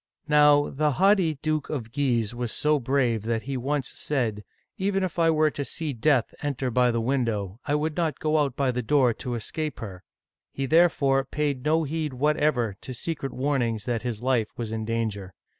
Now 0.27 0.71
the 0.71 0.93
haughty 0.93 1.35
Duke 1.43 1.69
of 1.69 1.91
Guise 1.91 2.33
was 2.33 2.51
so 2.51 2.79
brave 2.79 3.21
that 3.21 3.43
he 3.43 3.55
once 3.55 3.89
said," 3.89 4.43
Even 4.79 5.03
if 5.03 5.19
I 5.19 5.29
were 5.29 5.51
to 5.51 5.63
see 5.63 5.93
death 5.93 6.33
enter 6.41 6.71
by 6.71 6.89
the 6.89 6.99
window, 6.99 7.59
I 7.67 7.75
would 7.75 7.95
not 7.95 8.17
go 8.19 8.39
out 8.39 8.55
by 8.55 8.71
the 8.71 8.81
door 8.81 9.13
to 9.13 9.35
escape 9.35 9.79
her." 9.79 10.03
He 10.51 10.65
there 10.65 10.89
fore 10.89 11.23
paid 11.23 11.63
no 11.63 11.83
heed 11.83 12.13
whatever 12.13 12.75
to 12.81 12.95
secret 12.95 13.31
warnings 13.31 13.85
that 13.85 14.01
his 14.01 14.23
life 14.23 14.49
was 14.57 14.71
in 14.71 14.85
danger. 14.85 15.35